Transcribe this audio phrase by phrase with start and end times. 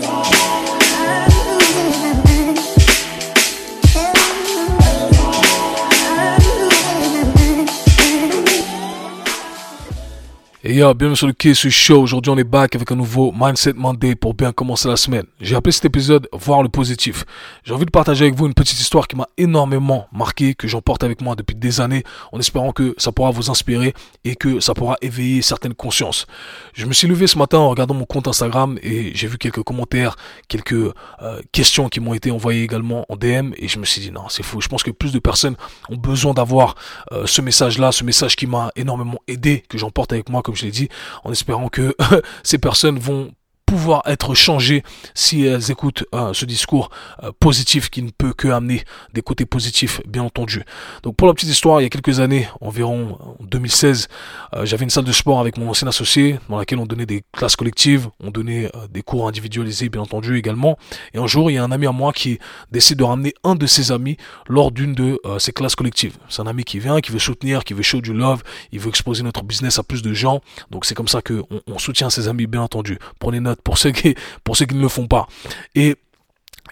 [0.00, 0.35] today.
[10.68, 12.02] Et yo, bienvenue sur le KSU Show.
[12.02, 15.22] Aujourd'hui, on est back avec un nouveau Mindset Monday pour bien commencer la semaine.
[15.40, 17.24] J'ai appelé cet épisode Voir le positif.
[17.62, 21.04] J'ai envie de partager avec vous une petite histoire qui m'a énormément marqué, que j'emporte
[21.04, 22.02] avec moi depuis des années,
[22.32, 23.94] en espérant que ça pourra vous inspirer
[24.24, 26.26] et que ça pourra éveiller certaines consciences.
[26.74, 29.62] Je me suis levé ce matin en regardant mon compte Instagram et j'ai vu quelques
[29.62, 30.16] commentaires,
[30.48, 34.10] quelques euh, questions qui m'ont été envoyées également en DM et je me suis dit
[34.10, 34.60] non, c'est fou.
[34.60, 35.54] Je pense que plus de personnes
[35.90, 36.74] ont besoin d'avoir
[37.12, 40.64] euh, ce message-là, ce message qui m'a énormément aidé, que j'emporte avec moi comme je
[40.64, 40.88] l'ai dit,
[41.24, 41.94] en espérant que
[42.42, 43.32] ces personnes vont
[44.06, 44.82] être changées
[45.14, 46.90] si elles écoutent euh, ce discours
[47.22, 50.62] euh, positif qui ne peut que amener des côtés positifs, bien entendu.
[51.02, 54.08] Donc pour la petite histoire, il y a quelques années, environ en 2016,
[54.54, 57.22] euh, j'avais une salle de sport avec mon ancien associé dans laquelle on donnait des
[57.32, 60.78] classes collectives, on donnait des cours individualisés, bien entendu également.
[61.14, 62.38] Et un jour, il y a un ami à moi qui
[62.70, 64.16] décide de ramener un de ses amis
[64.48, 66.16] lors d'une de ces classes collectives.
[66.28, 68.88] C'est un ami qui vient, qui veut soutenir, qui veut show du love, il veut
[68.88, 70.40] exposer notre business à plus de gens.
[70.70, 72.98] Donc c'est comme ça que on, soutient ses amis, bien entendu.
[73.18, 74.14] Prenez note pour ceux qui,
[74.44, 75.26] pour ceux qui ne le font pas.
[75.74, 75.96] Et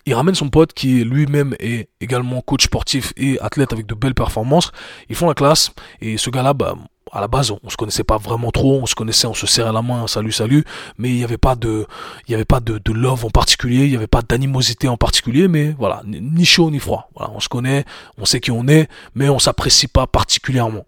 [0.07, 4.15] il ramène son pote qui lui-même est également coach sportif et athlète avec de belles
[4.15, 4.71] performances.
[5.09, 6.77] Ils font la classe et ce gars-là, bah,
[7.11, 9.73] à la base, on, se connaissait pas vraiment trop, on se connaissait, on se serrait
[9.73, 10.65] la main, salut, salut,
[10.97, 11.85] mais il n'y avait pas de,
[12.29, 14.97] il y avait pas de, de love en particulier, il n'y avait pas d'animosité en
[14.97, 17.11] particulier, mais voilà, ni chaud ni froid.
[17.17, 17.85] Voilà, on se connaît,
[18.19, 20.87] on sait qui on est, mais on s'apprécie pas particulièrement.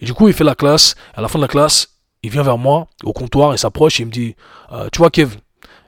[0.00, 1.95] Et du coup, il fait la classe, à la fin de la classe,
[2.26, 4.34] il vient vers moi au comptoir et s'approche et il me dit,
[4.72, 5.36] euh, tu vois Kev,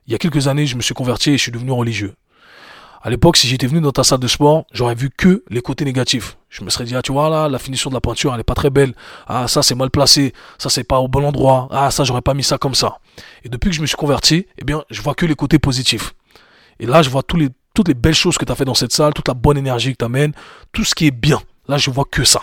[0.07, 2.15] il y a quelques années, je me suis converti et je suis devenu religieux.
[3.03, 5.85] À l'époque, si j'étais venu dans ta salle de sport, j'aurais vu que les côtés
[5.85, 6.39] négatifs.
[6.49, 8.45] Je me serais dit, ah, tu vois, là, la finition de la peinture, elle est
[8.45, 8.95] pas très belle.
[9.27, 10.33] Ah, ça, c'est mal placé.
[10.59, 11.69] Ça, c'est pas au bon endroit.
[11.73, 12.99] Ah, ça, j'aurais pas mis ça comme ça.
[13.43, 16.15] Et depuis que je me suis converti, eh bien, je vois que les côtés positifs.
[16.79, 19.13] Et là, je vois toutes les belles choses que tu as fait dans cette salle,
[19.13, 20.33] toute la bonne énergie que tu amènes,
[20.73, 21.41] tout ce qui est bien.
[21.67, 22.43] Là, je vois que ça.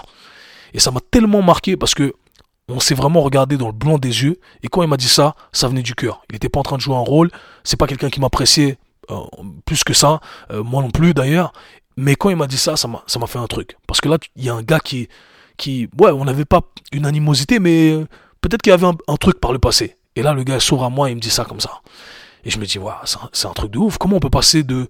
[0.73, 2.13] Et ça m'a tellement marqué parce que
[2.67, 4.39] on s'est vraiment regardé dans le blanc des yeux.
[4.63, 6.23] Et quand il m'a dit ça, ça venait du cœur.
[6.29, 7.29] Il n'était pas en train de jouer un rôle.
[7.63, 8.77] C'est pas quelqu'un qui m'appréciait
[9.11, 9.19] euh,
[9.65, 10.19] plus que ça.
[10.51, 11.53] Euh, moi non plus d'ailleurs.
[11.97, 13.77] Mais quand il m'a dit ça, ça m'a, fait un truc.
[13.87, 15.07] Parce que là, il y a un gars qui,
[15.57, 16.61] qui, ouais, on n'avait pas
[16.91, 18.05] une animosité, mais euh,
[18.41, 19.95] peut-être qu'il y avait un, truc par le passé.
[20.15, 21.81] Et là, le gars sort à moi et il me dit ça comme ça.
[22.43, 22.91] Et je me dis, ouais,
[23.31, 23.97] c'est un, truc de ouf.
[23.97, 24.87] Comment on peut passer de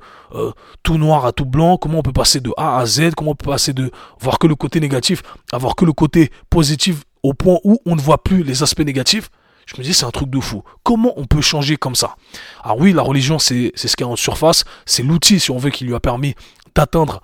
[0.84, 1.78] tout noir à tout blanc?
[1.78, 3.12] Comment on peut passer de A à Z?
[3.16, 5.22] Comment on peut passer de voir que le côté négatif
[5.54, 8.82] à voir que le côté positif au point où on ne voit plus les aspects
[8.82, 9.30] négatifs,
[9.66, 10.64] je me dis c'est un truc de fou.
[10.84, 12.18] Comment on peut changer comme ça?
[12.64, 15.72] Alors oui, la religion c'est ce qui est en surface, c'est l'outil si on veut
[15.72, 16.36] qui lui a permis
[16.76, 17.22] d'atteindre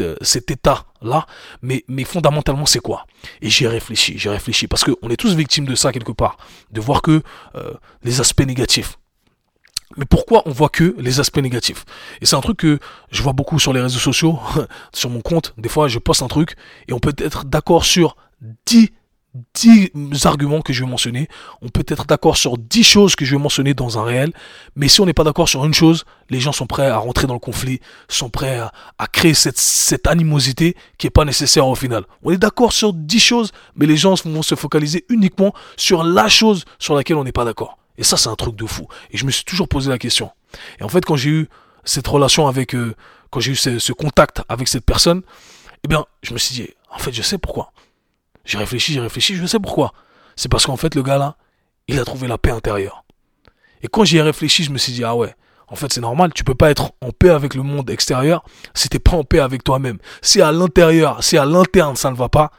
[0.00, 1.26] euh, cet état-là,
[1.62, 3.06] mais, mais fondamentalement c'est quoi?
[3.42, 6.36] Et j'ai réfléchi, j'ai réfléchi, parce qu'on est tous victimes de ça quelque part,
[6.72, 7.22] de voir que
[7.54, 8.98] euh, les aspects négatifs.
[9.96, 11.84] Mais pourquoi on voit que les aspects négatifs?
[12.20, 12.80] Et c'est un truc que
[13.12, 14.40] je vois beaucoup sur les réseaux sociaux,
[14.92, 15.54] sur mon compte.
[15.58, 16.56] Des fois, je poste un truc
[16.88, 18.16] et on peut être d'accord sur
[18.66, 18.90] 10
[19.54, 19.90] 10
[20.26, 21.28] arguments que je vais mentionner.
[21.60, 24.32] On peut être d'accord sur 10 choses que je vais mentionner dans un réel.
[24.76, 27.26] Mais si on n'est pas d'accord sur une chose, les gens sont prêts à rentrer
[27.26, 28.60] dans le conflit, sont prêts
[28.98, 32.04] à, créer cette, cette, animosité qui est pas nécessaire au final.
[32.22, 36.28] On est d'accord sur 10 choses, mais les gens vont se focaliser uniquement sur la
[36.28, 37.78] chose sur laquelle on n'est pas d'accord.
[37.98, 38.86] Et ça, c'est un truc de fou.
[39.10, 40.30] Et je me suis toujours posé la question.
[40.80, 41.48] Et en fait, quand j'ai eu
[41.84, 42.94] cette relation avec, euh,
[43.30, 45.22] quand j'ai eu ce contact avec cette personne,
[45.84, 47.72] eh bien, je me suis dit, en fait, je sais pourquoi.
[48.44, 49.92] J'ai réfléchi, j'ai réfléchi, je sais pourquoi.
[50.36, 51.36] C'est parce qu'en fait, le gars là,
[51.88, 53.04] il a trouvé la paix intérieure.
[53.82, 55.34] Et quand j'y ai réfléchi, je me suis dit, ah ouais,
[55.68, 58.44] en fait, c'est normal, tu peux pas être en paix avec le monde extérieur
[58.74, 59.98] si t'es pas en paix avec toi-même.
[60.22, 62.50] Si à l'intérieur, si à l'interne ça ne va pas,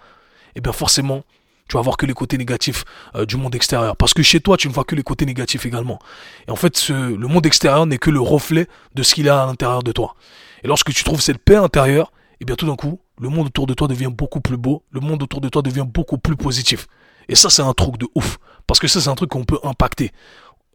[0.55, 1.23] eh bien forcément,
[1.67, 2.85] tu vas voir que les côtés négatifs
[3.15, 3.95] euh, du monde extérieur.
[3.97, 5.99] Parce que chez toi, tu ne vois que les côtés négatifs également.
[6.47, 9.41] Et en fait, le monde extérieur n'est que le reflet de ce qu'il y a
[9.41, 10.15] à l'intérieur de toi.
[10.63, 13.67] Et lorsque tu trouves cette paix intérieure, eh bien tout d'un coup, le monde autour
[13.67, 16.87] de toi devient beaucoup plus beau, le monde autour de toi devient beaucoup plus positif.
[17.29, 18.37] Et ça, c'est un truc de ouf.
[18.67, 20.11] Parce que ça, c'est un truc qu'on peut impacter.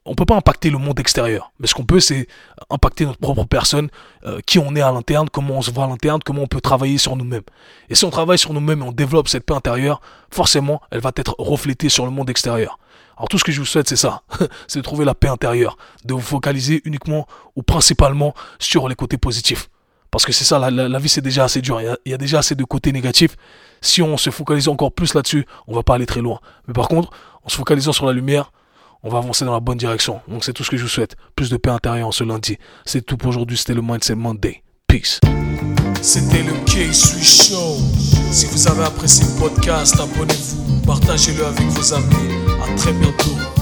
[0.06, 2.26] On peut pas impacter le monde extérieur, mais ce qu'on peut, c'est
[2.70, 3.90] impacter notre propre personne,
[4.24, 6.62] euh, qui on est à l'interne, comment on se voit à l'interne, comment on peut
[6.62, 7.42] travailler sur nous-mêmes.
[7.90, 10.00] Et si on travaille sur nous-mêmes et on développe cette paix intérieure,
[10.30, 12.78] forcément, elle va être reflétée sur le monde extérieur.
[13.18, 14.22] Alors tout ce que je vous souhaite, c'est ça,
[14.68, 15.76] c'est de trouver la paix intérieure,
[16.06, 19.68] de vous focaliser uniquement ou principalement sur les côtés positifs.
[20.10, 21.80] Parce que c'est ça, la, vie c'est déjà assez dur.
[21.80, 23.36] Il y, a, déjà assez de côtés négatifs.
[23.80, 26.40] Si on se focalise encore plus là-dessus, on va pas aller très loin.
[26.66, 27.10] Mais par contre,
[27.44, 28.52] en se focalisant sur la lumière,
[29.02, 30.20] on va avancer dans la bonne direction.
[30.28, 31.16] Donc c'est tout ce que je vous souhaite.
[31.36, 32.58] Plus de paix intérieure ce lundi.
[32.84, 33.56] C'est tout pour aujourd'hui.
[33.56, 34.62] C'était le Mindset Monday.
[34.86, 35.20] Peace.
[36.02, 37.76] C'était le K-Swiss Show.
[38.32, 42.34] Si vous avez apprécié le podcast, abonnez-vous, partagez-le avec vos amis.
[42.62, 43.59] À très bientôt.